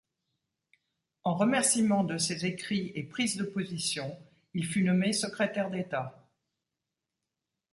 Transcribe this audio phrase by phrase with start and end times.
[1.23, 4.17] En remerciement de ses écrits et prises de position,
[4.55, 6.27] il fut nommé secrétaire d'État.